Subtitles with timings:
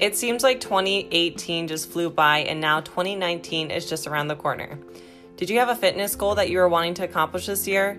[0.00, 4.78] It seems like 2018 just flew by and now 2019 is just around the corner.
[5.36, 7.98] Did you have a fitness goal that you were wanting to accomplish this year?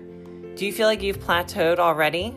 [0.56, 2.34] Do you feel like you've plateaued already?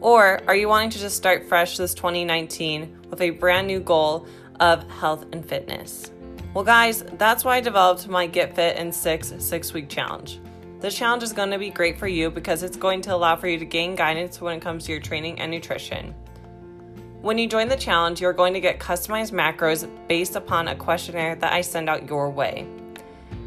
[0.00, 4.26] Or are you wanting to just start fresh this 2019 with a brand new goal
[4.60, 6.10] of health and fitness?
[6.54, 10.40] Well, guys, that's why I developed my Get Fit in 6 six week challenge.
[10.80, 13.48] This challenge is going to be great for you because it's going to allow for
[13.48, 16.14] you to gain guidance when it comes to your training and nutrition.
[17.20, 21.34] When you join the challenge, you're going to get customized macros based upon a questionnaire
[21.34, 22.64] that I send out your way.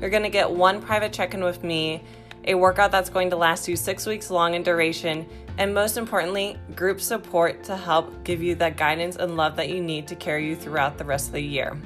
[0.01, 2.03] You're going to get one private check in with me,
[2.45, 6.57] a workout that's going to last you six weeks long in duration, and most importantly,
[6.75, 10.47] group support to help give you that guidance and love that you need to carry
[10.47, 11.77] you throughout the rest of the year.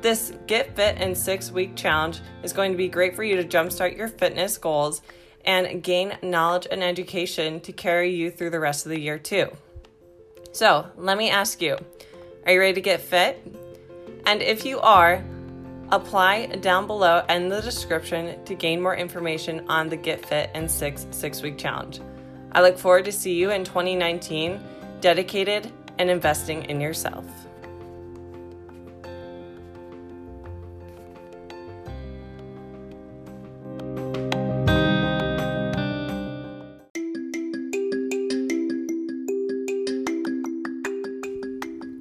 [0.00, 3.44] This Get Fit in Six Week Challenge is going to be great for you to
[3.44, 5.00] jumpstart your fitness goals
[5.44, 9.48] and gain knowledge and education to carry you through the rest of the year, too.
[10.52, 11.78] So, let me ask you
[12.44, 13.40] are you ready to get fit?
[14.26, 15.24] And if you are,
[15.92, 20.68] apply down below in the description to gain more information on the Get Fit in
[20.68, 22.00] 6 6 week challenge.
[22.52, 24.58] I look forward to see you in 2019
[25.00, 27.26] dedicated and investing in yourself.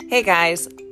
[0.10, 0.68] Hey guys,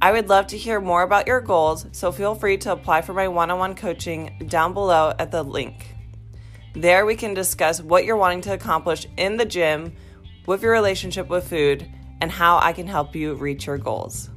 [0.00, 3.14] I would love to hear more about your goals, so feel free to apply for
[3.14, 5.92] my one on one coaching down below at the link.
[6.74, 9.96] There, we can discuss what you're wanting to accomplish in the gym,
[10.46, 14.30] with your relationship with food, and how I can help you reach your goals.